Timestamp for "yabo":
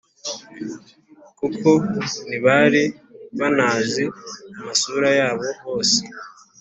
5.19-5.47